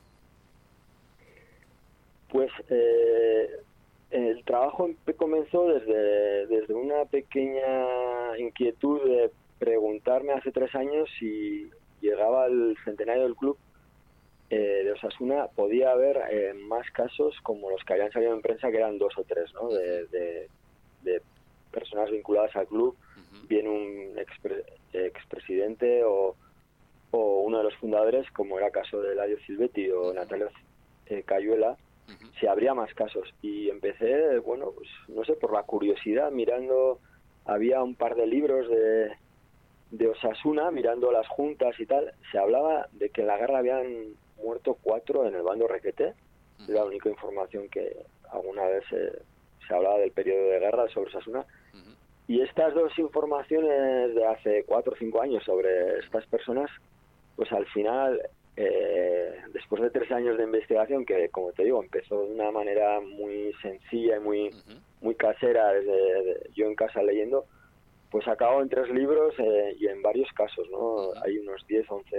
Pues 2.28 2.50
eh, 2.68 3.62
el 4.10 4.42
trabajo 4.44 4.88
empe- 4.88 5.16
comenzó 5.16 5.66
desde, 5.68 6.46
desde 6.46 6.74
una 6.74 7.04
pequeña 7.04 8.38
inquietud 8.38 9.02
de 9.04 9.30
preguntarme 9.58 10.32
hace 10.32 10.50
tres 10.52 10.74
años 10.74 11.08
si 11.18 11.70
llegaba 12.00 12.46
el 12.46 12.76
centenario 12.84 13.24
del 13.24 13.36
club. 13.36 13.58
Eh, 14.50 14.82
de 14.84 14.92
Osasuna, 14.92 15.46
podía 15.54 15.90
haber 15.90 16.18
eh, 16.30 16.54
más 16.54 16.90
casos 16.92 17.36
como 17.42 17.68
los 17.70 17.84
que 17.84 17.92
habían 17.92 18.10
salido 18.12 18.32
en 18.32 18.40
prensa, 18.40 18.70
que 18.70 18.78
eran 18.78 18.96
dos 18.98 19.12
o 19.18 19.24
tres, 19.24 19.52
¿no? 19.52 19.68
De, 19.68 20.06
de- 20.06 20.48
de 21.02 21.22
personas 21.70 22.10
vinculadas 22.10 22.56
al 22.56 22.66
club, 22.66 22.96
bien 23.46 23.68
un 23.68 24.16
expre- 24.16 24.64
expresidente 24.94 26.02
o, 26.02 26.34
o 27.10 27.40
uno 27.42 27.58
de 27.58 27.64
los 27.64 27.76
fundadores, 27.76 28.30
como 28.30 28.58
era 28.58 28.70
caso 28.70 29.00
de 29.02 29.12
Eladio 29.12 29.38
Silvetti 29.40 29.90
o 29.90 30.14
Natalia 30.14 30.48
eh, 31.06 31.22
Cayuela, 31.24 31.76
si 32.38 32.46
habría 32.46 32.74
más 32.74 32.92
casos. 32.94 33.32
Y 33.42 33.68
empecé, 33.68 34.38
bueno, 34.38 34.72
pues 34.74 34.88
no 35.08 35.24
sé, 35.24 35.34
por 35.34 35.52
la 35.52 35.62
curiosidad, 35.62 36.30
mirando, 36.30 36.98
había 37.44 37.82
un 37.82 37.94
par 37.94 38.14
de 38.14 38.26
libros 38.26 38.68
de, 38.68 39.12
de 39.90 40.08
Osasuna, 40.08 40.70
mirando 40.70 41.10
las 41.12 41.28
juntas 41.28 41.78
y 41.78 41.86
tal, 41.86 42.12
se 42.30 42.38
hablaba 42.38 42.88
de 42.92 43.10
que 43.10 43.22
en 43.22 43.26
la 43.26 43.38
guerra 43.38 43.58
habían 43.58 44.14
muerto 44.42 44.76
cuatro 44.82 45.26
en 45.26 45.34
el 45.34 45.42
bando 45.42 45.66
Requete, 45.66 46.14
la 46.66 46.84
única 46.84 47.08
información 47.08 47.68
que 47.68 47.96
alguna 48.30 48.64
vez 48.64 48.84
se, 48.90 49.12
se 49.66 49.74
hablaba 49.74 49.98
del 49.98 50.10
periodo 50.10 50.50
de 50.50 50.60
guerra 50.60 50.88
sobre 50.88 51.10
Osasuna. 51.10 51.46
Y 52.26 52.42
estas 52.42 52.74
dos 52.74 52.98
informaciones 52.98 54.14
de 54.14 54.26
hace 54.26 54.64
cuatro 54.64 54.92
o 54.92 54.96
cinco 54.96 55.22
años 55.22 55.42
sobre 55.44 55.98
estas 56.00 56.26
personas, 56.26 56.70
pues 57.36 57.50
al 57.52 57.64
final, 57.66 58.20
eh, 58.60 59.36
después 59.52 59.80
de 59.82 59.90
tres 59.90 60.10
años 60.10 60.36
de 60.36 60.42
investigación, 60.44 61.06
que 61.06 61.28
como 61.30 61.52
te 61.52 61.62
digo, 61.64 61.80
empezó 61.82 62.22
de 62.24 62.32
una 62.32 62.50
manera 62.50 63.00
muy 63.00 63.52
sencilla 63.62 64.16
y 64.16 64.20
muy, 64.20 64.50
muy 65.00 65.14
casera, 65.14 65.72
desde 65.72 65.92
de- 66.24 66.50
yo 66.56 66.66
en 66.66 66.74
casa 66.74 67.02
leyendo, 67.02 67.44
pues 68.10 68.26
acabó 68.26 68.60
en 68.62 68.68
tres 68.68 68.88
libros 68.90 69.32
eh, 69.38 69.76
y 69.78 69.86
en 69.86 70.02
varios 70.02 70.28
casos, 70.32 70.66
¿no? 70.70 71.10
Hay 71.22 71.38
unos 71.38 71.64
10, 71.68 71.86
11 71.88 72.16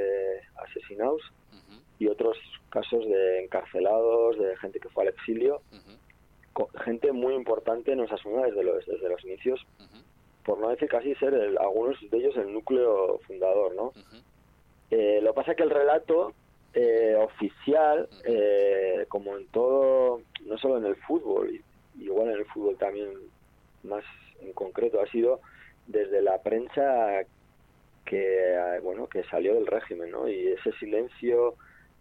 asesinados 0.55 1.21
y 1.99 2.07
otros 2.07 2.37
casos 2.69 3.05
de 3.05 3.43
encarcelados, 3.43 4.37
de 4.39 4.55
gente 4.57 4.79
que 4.79 4.87
fue 4.89 5.03
al 5.03 5.09
exilio, 5.09 5.61
gente 6.85 7.11
muy 7.11 7.33
importante 7.35 7.91
en 7.91 7.99
Osasuna 8.01 8.43
desde 8.45 8.63
los, 8.63 8.85
desde 8.85 9.09
los 9.09 9.23
inicios, 9.25 9.65
por 10.45 10.59
no 10.59 10.69
decir 10.69 10.87
casi 10.89 11.13
ser 11.15 11.33
el- 11.33 11.57
algunos 11.57 11.97
de 12.09 12.17
ellos 12.17 12.35
el 12.37 12.53
núcleo 12.53 13.19
fundador, 13.27 13.75
¿no? 13.75 13.91
Eh, 14.91 15.19
lo 15.21 15.31
que 15.31 15.35
pasa 15.35 15.51
es 15.51 15.57
que 15.57 15.63
el 15.63 15.69
relato 15.69 16.33
eh, 16.73 17.15
oficial, 17.17 18.07
eh, 18.25 19.05
como 19.07 19.37
en 19.37 19.47
todo, 19.47 20.21
no 20.45 20.57
solo 20.57 20.77
en 20.77 20.85
el 20.85 20.95
fútbol, 20.97 21.49
y- 21.53 22.03
igual 22.03 22.29
en 22.29 22.35
el 22.39 22.45
fútbol 22.45 22.77
también 22.77 23.09
más 23.83 24.03
en 24.41 24.53
concreto, 24.53 25.01
ha 25.01 25.07
sido 25.07 25.41
desde 25.87 26.21
la 26.21 26.41
prensa 26.41 27.21
que 28.05 28.53
eh, 28.55 28.79
bueno 28.81 29.07
que 29.07 29.23
salió 29.25 29.55
del 29.55 29.67
régimen, 29.67 30.11
¿no? 30.11 30.27
Y 30.29 30.47
ese 30.47 30.71
silencio, 30.73 31.55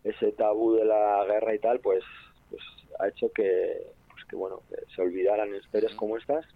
ese 0.05 0.33
tabú 0.33 0.75
de 0.75 0.85
la 0.85 1.25
guerra 1.27 1.55
y 1.55 1.59
tal, 1.59 1.81
pues, 1.81 2.03
pues 2.51 2.63
ha 3.01 3.09
hecho 3.09 3.31
que, 3.35 3.83
pues 4.11 4.25
que 4.27 4.37
bueno 4.37 4.63
que 4.69 4.77
se 4.95 5.03
olvidaran 5.03 5.55
historias 5.55 5.95
como 5.95 6.17
estas 6.17 6.47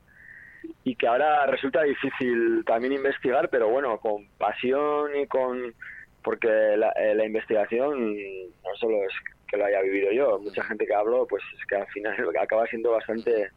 y 0.85 0.95
que 0.95 1.07
ahora 1.07 1.45
resulta 1.47 1.83
difícil 1.83 2.65
también 2.65 2.93
investigar, 2.93 3.49
pero 3.51 3.69
bueno, 3.69 3.99
con 3.99 4.27
pasión 4.39 5.17
y 5.17 5.27
con 5.27 5.75
porque 6.23 6.49
la, 6.77 6.91
eh, 6.91 7.15
la 7.15 7.27
investigación 7.27 8.15
no 8.17 8.77
solo 8.79 9.03
es 9.05 9.13
que 9.49 9.57
lo 9.57 9.65
haya 9.65 9.83
vivido 9.83 10.13
yo, 10.13 10.39
mucha 10.39 10.63
gente 10.65 10.87
que 10.87 10.95
hablo, 10.95 11.27
pues 11.27 11.43
es 11.59 11.67
que 11.67 11.77
al 11.77 11.87
final 11.89 12.17
acaba 12.41 12.67
siendo 12.67 12.93
bastante 12.93 13.51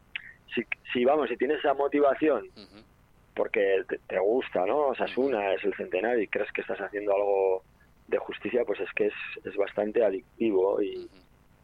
si, 0.54 0.62
si 0.92 1.04
vamos, 1.04 1.28
si 1.28 1.36
tienes 1.36 1.58
esa 1.58 1.74
motivación 1.74 2.48
porque 3.36 3.84
te, 3.88 3.98
te 4.08 4.18
gusta, 4.18 4.64
¿no? 4.64 4.88
Osasuna 4.88 5.52
es 5.52 5.62
el 5.64 5.74
centenario 5.74 6.22
y 6.22 6.28
crees 6.28 6.50
que 6.52 6.62
estás 6.62 6.80
haciendo 6.80 7.14
algo 7.14 7.62
de 8.08 8.18
justicia, 8.18 8.64
pues 8.64 8.80
es 8.80 8.90
que 8.94 9.08
es, 9.08 9.14
es 9.44 9.54
bastante 9.56 10.02
adictivo 10.02 10.80
y, 10.80 11.08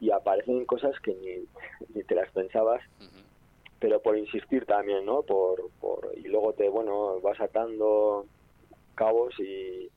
y 0.01 0.11
aparecen 0.11 0.67
cosas 0.67 0.99
que 1.01 1.15
ni, 1.15 1.47
ni 1.95 2.05
te 2.05 2.15
las 2.15 2.31
pensabas, 2.31 2.83
pero 3.81 4.01
por 4.03 4.19
insistir 4.19 4.67
también, 4.67 5.07
¿no? 5.07 5.23
Por, 5.23 5.71
por, 5.81 6.13
y 6.17 6.29
luego 6.29 6.53
te, 6.53 6.69
bueno, 6.69 7.21
vas 7.21 7.41
atando 7.41 8.27
cabos 8.95 9.35
y, 9.41 9.89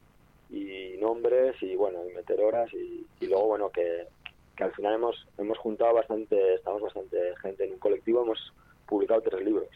y 0.49 0.97
nombres 0.99 1.55
y, 1.61 1.75
bueno, 1.75 2.07
y 2.09 2.13
meter 2.13 2.39
horas 2.39 2.71
y, 2.73 3.05
y 3.19 3.27
luego, 3.27 3.47
bueno, 3.47 3.69
que, 3.69 4.07
que 4.55 4.63
al 4.63 4.73
final 4.73 4.95
hemos, 4.95 5.27
hemos 5.37 5.57
juntado 5.57 5.93
bastante, 5.93 6.55
estamos 6.55 6.81
bastante 6.81 7.17
gente 7.41 7.65
en 7.65 7.73
un 7.73 7.79
colectivo, 7.79 8.23
hemos 8.23 8.53
publicado 8.87 9.21
tres 9.21 9.43
libros. 9.43 9.69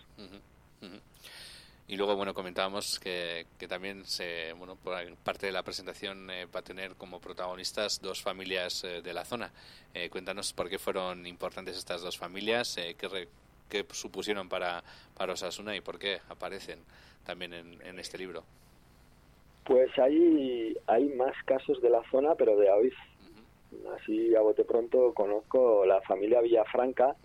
Y 1.87 1.97
luego, 1.97 2.15
bueno, 2.15 2.35
comentábamos 2.35 2.99
que, 2.99 3.47
que 3.57 3.67
también 3.67 4.05
se, 4.05 4.53
bueno, 4.53 4.75
por 4.75 4.93
parte 5.23 5.47
de 5.47 5.51
la 5.51 5.63
presentación 5.63 6.29
eh, 6.29 6.45
va 6.45 6.59
a 6.59 6.63
tener 6.63 6.93
como 6.93 7.19
protagonistas 7.19 7.99
dos 7.99 8.21
familias 8.21 8.83
eh, 8.83 9.01
de 9.01 9.11
la 9.11 9.25
zona. 9.25 9.51
Eh, 9.95 10.07
cuéntanos 10.11 10.53
por 10.53 10.69
qué 10.69 10.77
fueron 10.77 11.25
importantes 11.25 11.75
estas 11.75 12.01
dos 12.03 12.15
familias, 12.15 12.77
eh, 12.77 12.95
qué, 12.95 13.07
re- 13.07 13.27
qué 13.67 13.87
supusieron 13.91 14.47
para, 14.47 14.83
para 15.17 15.33
Osasuna 15.33 15.75
y 15.75 15.81
por 15.81 15.97
qué 15.97 16.19
aparecen 16.29 16.77
también 17.25 17.55
en, 17.55 17.81
en 17.81 17.97
este 17.97 18.19
libro. 18.19 18.43
Pues 19.69 19.91
hay, 19.99 20.75
hay 20.87 21.09
más 21.09 21.35
casos 21.45 21.79
de 21.79 21.91
la 21.91 22.01
zona, 22.09 22.33
pero 22.33 22.57
de. 22.57 22.71
Ujú, 22.71 23.93
Así 23.95 24.35
a 24.35 24.41
bote 24.41 24.65
pronto 24.65 25.13
conozco 25.13 25.85
la 25.85 26.01
familia 26.01 26.41
Villafranca, 26.41 27.15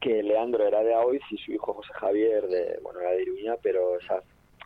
que 0.00 0.22
Leandro 0.22 0.64
era 0.64 0.84
de 0.84 0.94
Aoiz 0.94 1.22
y 1.32 1.38
su 1.38 1.50
hijo 1.50 1.74
José 1.74 1.92
Javier 1.94 2.46
de, 2.46 2.78
bueno, 2.80 3.00
era 3.00 3.10
de 3.10 3.22
Iruña, 3.22 3.56
pero 3.60 3.98
esa, 3.98 4.22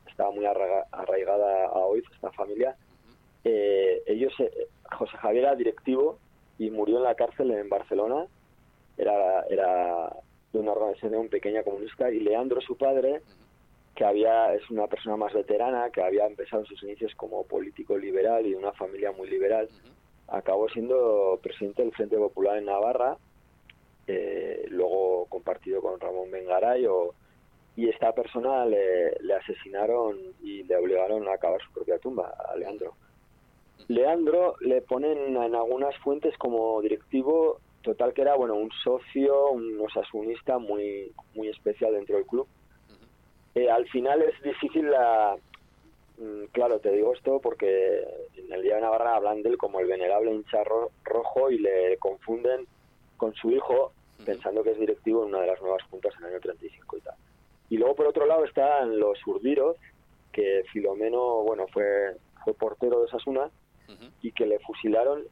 estaba 0.07 0.33
muy 0.33 0.45
arraigada 0.45 1.65
a 1.65 1.69
Aoiz, 1.69 2.05
esta 2.13 2.31
familia. 2.33 2.77
Eh, 3.43 4.03
ellos, 4.07 4.35
eh, 4.41 4.69
José 4.99 5.17
Javier 5.17 5.45
era 5.45 5.57
directivo 5.57 6.19
y 6.59 6.69
murió 6.69 6.99
en 6.99 7.05
la 7.05 7.15
cárcel 7.15 7.53
en 7.53 7.71
Barcelona. 7.71 8.27
Era, 8.99 9.45
era 9.49 10.15
de 10.53 10.59
una 10.59 10.73
organización 10.73 11.31
pequeña 11.31 11.63
comunista 11.63 12.11
y 12.11 12.21
Leandro, 12.21 12.61
su 12.61 12.77
padre, 12.77 13.23
que 13.95 14.05
había 14.05 14.55
es 14.55 14.69
una 14.71 14.87
persona 14.87 15.17
más 15.17 15.33
veterana, 15.33 15.91
que 15.91 16.03
había 16.03 16.27
empezado 16.27 16.65
sus 16.65 16.83
inicios 16.83 17.15
como 17.17 17.45
político 17.45 17.99
liberal 17.99 18.47
y 18.47 18.51
de 18.51 18.57
una 18.57 18.73
familia 18.73 19.13
muy 19.13 19.29
liberal, 19.29 19.69
acabó 20.29 20.69
siendo 20.69 21.39
presidente 21.43 21.83
del 21.83 21.93
Frente 21.93 22.17
Popular 22.17 22.59
en 22.59 22.67
Navarra, 22.67 23.17
eh, 24.07 24.65
luego 24.69 25.27
compartido 25.29 25.81
con 25.81 26.01
Ramón 26.01 26.31
Bengaray, 26.31 26.87
y 27.77 27.89
esta 27.89 28.13
persona 28.13 28.67
le, 28.67 29.13
le, 29.21 29.35
asesinaron 29.35 30.19
y 30.43 30.65
le 30.65 30.77
obligaron 30.77 31.29
a 31.29 31.35
acabar 31.35 31.61
su 31.63 31.73
propia 31.73 31.99
tumba, 31.99 32.35
a 32.49 32.57
Leandro. 32.57 32.95
Leandro 33.89 34.55
le 34.61 34.83
ponen 34.83 35.37
en 35.37 35.55
algunas 35.55 35.97
fuentes 35.99 36.37
como 36.39 36.81
directivo 36.81 37.61
total 37.83 38.13
que 38.13 38.23
era 38.23 38.37
bueno 38.37 38.55
un 38.55 38.71
socio, 38.85 39.51
un 39.51 39.81
osasunista 39.81 40.59
muy 40.59 41.13
muy 41.35 41.49
especial 41.49 41.95
dentro 41.95 42.17
del 42.17 42.27
club. 42.27 42.47
Eh, 43.55 43.69
al 43.69 43.87
final 43.89 44.23
es 44.23 44.41
difícil 44.43 44.91
la 44.91 45.37
mm, 46.19 46.45
claro, 46.53 46.79
te 46.79 46.91
digo 46.93 47.13
esto 47.15 47.41
porque 47.41 48.05
en 48.37 48.53
el 48.53 48.63
día 48.63 48.77
de 48.77 48.83
Navarra 48.83 49.17
hablan 49.17 49.43
de 49.43 49.51
él 49.51 49.59
como 49.59 49.81
el 49.81 49.87
venerable 49.87 50.33
hincha 50.33 50.63
rojo 51.05 51.51
y 51.51 51.59
le 51.59 51.97
confunden 51.99 52.67
con 53.17 53.35
su 53.35 53.51
hijo 53.51 53.93
pensando 54.25 54.63
que 54.63 54.73
es 54.73 54.79
directivo 54.79 55.23
en 55.23 55.31
una 55.31 55.41
de 55.41 55.47
las 55.47 55.61
nuevas 55.61 55.83
juntas 55.85 56.15
en 56.19 56.27
el 56.27 56.33
año 56.33 56.41
35 56.41 56.97
y 56.97 57.01
tal. 57.01 57.15
Y 57.71 57.79
luego 57.79 57.95
por 57.95 58.07
otro 58.07 58.27
lado 58.27 58.45
están 58.45 58.99
los 58.99 59.19
Urdiros, 59.27 59.77
que 60.31 60.63
Filomeno, 60.73 61.43
bueno, 61.43 61.67
fue, 61.73 62.17
fue 62.45 62.53
portero 62.55 63.01
de 63.03 63.09
Sasuna 63.09 63.51
y 64.23 64.31
que 64.33 64.47
le 64.47 64.59
fusilaron 64.61 65.25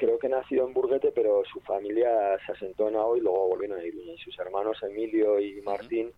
creo 0.00 0.18
que 0.18 0.30
nació 0.30 0.66
en 0.66 0.72
Burguete, 0.72 1.12
pero 1.14 1.42
su 1.44 1.60
familia 1.60 2.38
se 2.46 2.52
asentó 2.52 2.88
en 2.88 2.96
Aoi 2.96 3.18
y 3.18 3.22
luego 3.22 3.48
volvieron 3.48 3.78
a 3.78 3.84
Iruña. 3.84 4.14
Y 4.14 4.18
sus 4.18 4.38
hermanos 4.38 4.78
Emilio 4.82 5.38
y 5.38 5.60
Martín, 5.60 6.10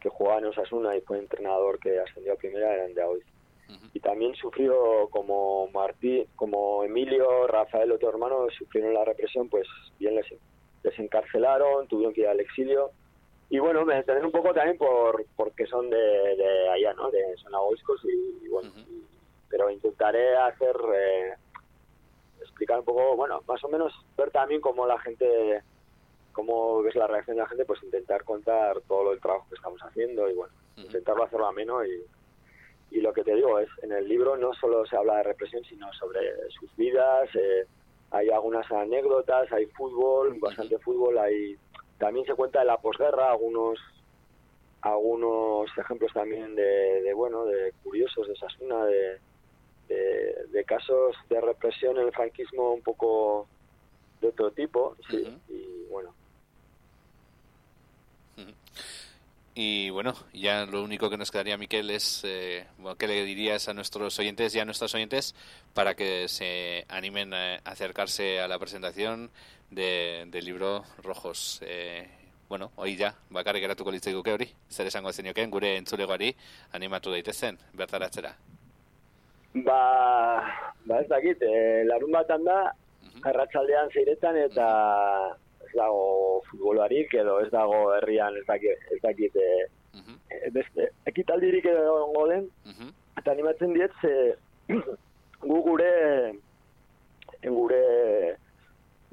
que 0.00 0.08
jugaban 0.08 0.44
en 0.44 0.50
Osasuna 0.50 0.96
y 0.96 1.00
fue 1.02 1.18
entrenador 1.18 1.78
que 1.78 1.98
ascendió 1.98 2.32
a 2.32 2.36
primera, 2.36 2.74
eran 2.74 2.94
de 2.94 3.02
Aoi. 3.02 3.22
Y 3.92 4.00
también 4.00 4.34
sufrió 4.34 5.08
como 5.10 5.68
Martín, 5.68 6.26
como 6.36 6.84
Emilio, 6.84 7.46
Rafael, 7.46 7.92
otro 7.92 8.08
hermano, 8.08 8.46
sufrieron 8.56 8.94
la 8.94 9.04
represión, 9.04 9.48
pues 9.50 9.66
bien 9.98 10.14
les, 10.14 10.26
les 10.82 10.98
encarcelaron, 10.98 11.86
tuvieron 11.86 12.14
que 12.14 12.22
ir 12.22 12.28
al 12.28 12.40
exilio. 12.40 12.90
Y 13.50 13.58
bueno, 13.58 13.84
me 13.84 13.96
entendés 13.96 14.24
un 14.24 14.32
poco 14.32 14.54
también 14.54 14.78
por 14.78 15.24
porque 15.36 15.66
son 15.66 15.90
de, 15.90 15.96
de 15.98 16.68
allá, 16.70 16.94
¿no? 16.94 17.10
De, 17.10 17.36
son 17.42 17.54
agoiscos 17.54 18.00
y, 18.04 18.48
bueno, 18.48 18.70
pero 19.50 19.70
intentaré 19.70 20.36
hacer... 20.36 20.76
Eh, 20.94 21.32
explicar 22.58 22.80
un 22.80 22.84
poco, 22.84 23.16
bueno, 23.16 23.40
más 23.46 23.62
o 23.62 23.68
menos 23.68 23.92
ver 24.16 24.30
también 24.30 24.60
cómo 24.60 24.86
la 24.86 24.98
gente, 24.98 25.62
cómo 26.38 26.84
ves 26.84 26.94
la 26.94 27.08
reacción 27.08 27.34
de 27.34 27.42
la 27.42 27.48
gente, 27.48 27.64
pues 27.64 27.82
intentar 27.82 28.22
contar 28.22 28.80
todo 28.82 29.12
el 29.12 29.20
trabajo 29.20 29.48
que 29.48 29.56
estamos 29.56 29.80
haciendo 29.82 30.30
y 30.30 30.34
bueno, 30.34 30.54
intentarlo 30.76 31.24
hacerlo 31.24 31.48
ameno 31.48 31.84
y, 31.84 32.00
y 32.92 33.00
lo 33.00 33.12
que 33.12 33.24
te 33.24 33.34
digo 33.34 33.58
es, 33.58 33.68
en 33.82 33.90
el 33.90 34.06
libro 34.06 34.36
no 34.36 34.54
solo 34.54 34.86
se 34.86 34.96
habla 34.96 35.16
de 35.16 35.24
represión, 35.24 35.64
sino 35.64 35.92
sobre 35.94 36.20
sus 36.50 36.76
vidas, 36.76 37.28
eh, 37.34 37.66
hay 38.12 38.30
algunas 38.30 38.70
anécdotas, 38.70 39.50
hay 39.50 39.66
fútbol, 39.66 40.38
bastante 40.38 40.78
fútbol, 40.78 41.18
hay 41.18 41.56
también 41.98 42.24
se 42.24 42.34
cuenta 42.34 42.60
de 42.60 42.66
la 42.66 42.78
posguerra, 42.78 43.32
algunos 43.32 43.80
algunos 44.82 45.68
ejemplos 45.76 46.12
también 46.12 46.54
de, 46.54 47.02
de 47.02 47.14
bueno, 47.14 47.46
de 47.46 47.72
curiosos 47.82 48.28
de 48.28 48.36
Sasuna, 48.36 48.84
de, 48.86 49.18
de, 49.88 50.64
casos 50.64 51.16
de 51.28 51.40
represión 51.40 51.98
en 51.98 52.06
el 52.06 52.12
franquismo 52.12 52.74
un 52.74 52.82
poco 52.82 53.48
de 54.20 54.28
otro 54.28 54.52
tipo, 54.52 54.94
sí, 55.10 55.36
y 55.48 55.84
bueno. 55.90 56.14
Y 59.60 59.90
bueno, 59.90 60.14
ya 60.32 60.66
lo 60.66 60.84
único 60.84 61.10
que 61.10 61.16
nos 61.16 61.32
quedaría, 61.32 61.58
Miquel, 61.58 61.90
es 61.90 62.22
eh, 62.24 62.64
qué 62.96 63.08
le 63.08 63.24
dirías 63.24 63.68
a 63.68 63.74
nuestros 63.74 64.16
oyentes 64.20 64.54
y 64.54 64.60
a 64.60 64.64
nuestras 64.64 64.94
oyentes 64.94 65.34
para 65.74 65.94
que 65.96 66.28
se 66.28 66.84
animen 66.88 67.34
a 67.34 67.56
acercarse 67.64 68.38
a 68.38 68.46
la 68.46 68.56
presentación 68.60 69.30
de, 69.72 70.26
del 70.28 70.44
libro 70.44 70.84
Rojos. 71.02 71.58
Eh, 71.66 72.06
bueno, 72.48 72.70
hoy 72.76 72.94
ya, 72.94 73.16
bakarrik 73.30 73.62
geratuko 73.62 73.90
litzaigu 73.90 74.22
hori, 74.30 74.48
zer 74.70 74.86
esango 74.86 75.12
zenioken, 75.12 75.50
gure 75.50 75.76
entzulegoari 75.76 76.36
animatu 76.70 77.10
daitezen, 77.10 77.58
bertaratzera. 77.74 78.36
Ba, 79.54 80.70
ba 80.84 81.00
ez 81.00 81.08
dakit, 81.08 81.42
e, 81.42 81.82
larun 81.82 82.12
batan 82.12 82.44
da, 82.44 82.60
arratsaldean 83.24 83.90
zeiretan 83.90 84.36
eta 84.36 84.68
ez 85.68 85.74
dago 85.76 86.42
futbolarik 86.50 87.14
edo 87.20 87.38
ez 87.44 87.50
dago 87.52 87.80
herrian 87.96 88.36
ez 88.40 88.46
dakit, 88.48 88.88
ez 88.94 89.00
dakit 89.04 89.36
e, 89.36 89.48
beste, 90.52 90.90
ekitaldirik 91.10 91.66
edo 91.68 92.26
den, 92.28 92.48
eta 93.18 93.32
animatzen 93.32 93.74
diet, 93.76 93.94
ze, 94.00 94.12
gu 95.48 95.58
gure, 95.66 95.92
gure 97.44 97.82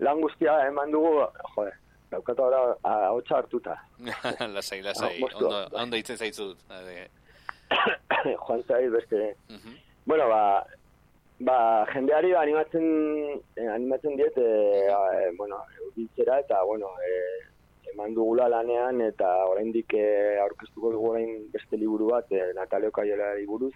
lan 0.03 0.21
guztia 0.21 0.57
eman 0.67 0.91
dugu, 0.91 1.25
jode, 1.55 1.73
daukatu 2.11 2.43
ahora 2.43 2.61
hau 3.09 3.21
hartuta. 3.37 3.77
lasai, 4.55 4.81
lasai, 4.81 5.13
ondo, 5.23 5.51
ondo 5.73 5.97
itzen 5.97 6.17
zaitzut. 6.17 6.57
Joan 8.45 8.63
zaiz 8.67 8.91
beste, 8.91 9.35
Bueno, 10.05 10.27
ba, 10.29 10.63
ba 11.45 11.86
jendeari 11.93 12.34
ba, 12.34 12.41
animatzen 12.41 12.86
eh, 13.55 13.69
animatzen 13.69 14.17
diet 14.17 14.38
eh, 14.38 14.89
eh 14.89 15.31
bueno, 15.38 15.62
biltzera 15.95 16.39
eta 16.39 16.63
bueno, 16.63 16.89
eh, 17.05 17.45
eman 17.93 18.15
dugula 18.17 18.49
lanean 18.49 19.01
eta 19.01 19.29
oraindik 19.51 19.93
eh, 19.93 20.41
aurkeztuko 20.41 20.91
dugu 20.91 21.12
orain 21.13 21.47
beste 21.53 21.77
liburu 21.77 22.10
bat 22.12 22.31
eh, 22.31 22.51
Natalio 22.55 22.91
Kaiola 22.91 23.36
buruz. 23.47 23.73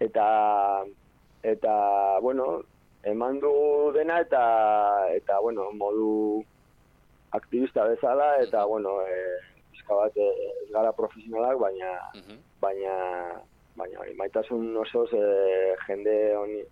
Eta 0.00 0.84
eta 1.42 1.74
bueno, 2.20 2.62
eman 3.04 3.40
du 3.40 3.52
dena 3.94 4.20
eta 4.20 4.42
eta 5.16 5.40
bueno, 5.40 5.72
modu 5.72 6.44
aktivista 7.32 7.84
bezala 7.84 8.36
eta 8.42 8.64
bueno, 8.64 9.00
eh, 9.02 9.38
bat 9.88 10.16
eh, 10.16 10.32
ez 10.64 10.70
gara 10.72 10.92
profesionalak 10.92 11.56
baina 11.60 11.92
baina 12.60 12.94
baina 13.78 14.00
hori, 14.02 14.14
maitasun 14.18 14.76
oso 14.76 15.04
e, 15.14 15.22
jende 15.86 16.16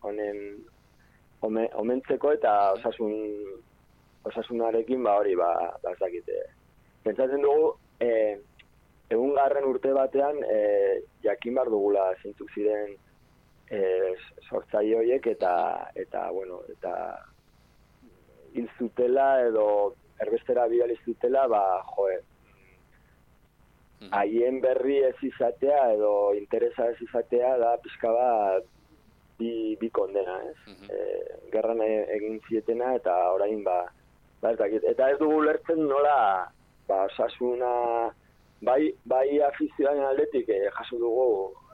honen 0.02 0.42
omentzeko 1.46 2.32
eta 2.34 2.52
osasun 2.74 3.14
osasunarekin 4.26 5.02
ba 5.06 5.16
hori 5.20 5.34
ba, 5.38 5.50
ba 5.82 5.92
ez 5.94 5.98
dakite. 6.00 6.42
Pentsatzen 7.06 7.42
dugu 7.42 7.72
e, 8.02 8.10
egun 9.14 9.34
garren 9.38 9.68
urte 9.70 9.92
batean 9.94 10.40
e, 10.42 10.60
jakin 11.24 11.54
bar 11.60 11.70
dugula 11.70 12.08
zeintzuk 12.22 12.50
ziren 12.54 12.96
e, 13.70 13.80
sortzaile 14.48 14.98
horiek 15.00 15.28
eta 15.36 15.52
eta 15.94 16.26
bueno, 16.34 16.62
eta 16.74 16.94
hil 18.54 18.68
zutela 18.78 19.28
edo 19.46 19.66
erbestera 20.24 20.66
bidali 20.72 20.96
zutela 21.04 21.46
ba 21.48 21.62
joe, 21.92 22.18
haien 24.12 24.60
berri 24.60 24.98
ez 25.08 25.16
izatea 25.22 25.92
edo 25.94 26.34
interesa 26.36 26.90
ez 26.90 27.00
izatea 27.00 27.56
da 27.58 27.76
pizka 27.82 28.12
bat 28.12 28.64
bi, 29.38 29.76
bi 29.80 29.90
kondena, 29.90 30.36
ez? 30.50 30.74
E, 30.90 30.98
gerran 31.52 31.80
e, 31.84 31.90
egin 32.16 32.40
zietena 32.48 32.94
eta 32.96 33.14
orain 33.32 33.62
ba, 33.64 33.84
ba 34.42 34.52
ez 34.52 34.58
dakit. 34.58 34.84
Eta 34.84 35.10
ez 35.12 35.18
dugu 35.20 35.42
lertzen 35.44 35.82
nola 35.88 36.18
ba, 36.88 37.04
osasuna 37.04 37.72
bai, 38.64 38.92
bai 39.04 39.40
afizioan 39.48 40.02
aldetik 40.10 40.48
e, 40.48 40.60
jaso 40.78 41.00
dugu 41.00 41.28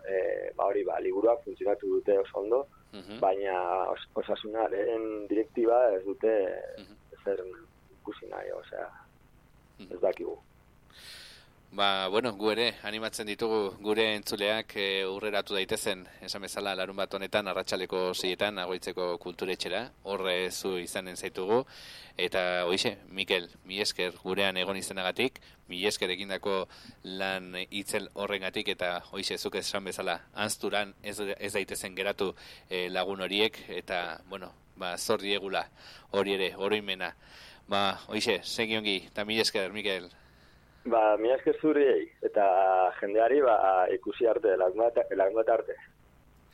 e, 0.06 0.50
ba 0.56 0.70
hori 0.70 0.84
ba, 0.86 1.00
liburuak 1.00 1.44
funtzionatu 1.44 1.98
dute 1.98 2.18
oso 2.18 2.40
ondo, 2.42 2.64
baina 3.20 3.54
os, 3.88 4.00
osasunaren 4.20 5.26
direktiba 5.30 5.78
ez 5.96 6.02
dute 6.04 6.32
uh 6.78 6.84
-huh. 6.84 7.24
zer 7.24 7.40
ikusi 8.00 8.26
nahi, 8.26 8.50
osea, 8.52 8.88
ez 9.90 10.00
dakigu. 10.00 10.31
Ba, 11.74 12.08
bueno, 12.08 12.34
gu 12.36 12.50
ere, 12.52 12.64
animatzen 12.84 13.24
ditugu 13.30 13.78
gure 13.80 14.04
entzuleak 14.12 14.74
e, 14.76 15.06
urreratu 15.08 15.54
daitezen, 15.56 16.02
esan 16.26 16.44
bezala, 16.44 16.74
larun 16.76 16.98
bat 17.00 17.14
honetan, 17.16 17.48
arratsaleko 17.48 18.02
zietan, 18.12 18.60
agoitzeko 18.60 19.06
kulturetxera, 19.22 19.80
horre 20.04 20.34
zu 20.50 20.74
izanen 20.82 21.16
zaitugu, 21.16 21.62
eta 22.26 22.44
hoize, 22.68 22.98
Mikel, 23.08 23.48
mi 23.64 23.80
esker 23.80 24.12
gurean 24.20 24.60
egon 24.60 24.76
izenagatik, 24.76 25.40
mi 25.72 25.80
esker 25.88 26.12
egindako 26.12 26.58
lan 27.08 27.56
itzel 27.70 28.10
horrengatik, 28.12 28.68
eta 28.76 28.98
hoize, 29.08 29.40
zuk 29.40 29.56
esan 29.64 29.88
bezala, 29.88 30.20
anzturan 30.34 30.92
ez, 31.00 31.16
ez 31.38 31.54
daitezen 31.56 31.96
geratu 31.96 32.34
e, 32.68 32.90
lagun 32.92 33.24
horiek, 33.24 33.62
eta, 33.80 34.20
bueno, 34.28 34.52
ba, 34.76 34.98
zor 34.98 35.24
diegula 35.24 35.70
hori 36.10 36.36
ere, 36.36 36.52
oroimena. 36.52 37.14
Ba, 37.64 37.86
hoize, 38.12 38.42
segiongi, 38.44 39.06
eta 39.08 39.24
mi 39.24 39.40
esker, 39.40 39.72
Mikel. 39.72 40.12
Ba, 40.84 41.16
mi 41.16 41.30
esker 41.30 41.58
zuriei, 41.62 42.08
eta 42.26 42.44
jendeari 42.98 43.40
ba, 43.44 43.56
ikusi 43.94 44.26
arte, 44.26 44.56
larun 44.58 45.36
bat 45.38 45.52
arte. 45.54 45.76